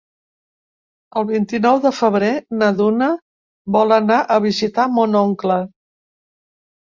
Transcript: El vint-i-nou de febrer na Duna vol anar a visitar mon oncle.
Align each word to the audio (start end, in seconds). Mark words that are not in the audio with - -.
El 1.19 1.25
vint-i-nou 1.31 1.77
de 1.83 1.91
febrer 1.97 2.29
na 2.61 2.69
Duna 2.79 3.09
vol 3.77 3.93
anar 3.99 4.19
a 4.37 4.39
visitar 4.47 4.89
mon 4.97 5.21
oncle. 5.21 5.61